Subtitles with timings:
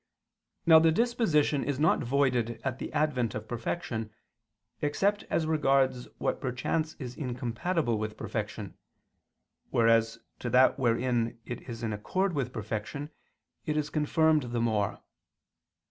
[0.65, 4.09] Now the disposition is not voided at the advent of perfection,
[4.81, 8.79] except as regards what perchance is incompatible with perfection,
[9.69, 13.11] whereas as to that wherein it is in accord with perfection,
[13.67, 15.03] it is confirmed the more.